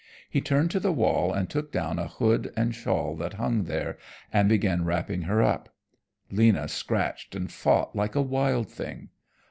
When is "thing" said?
8.67-9.09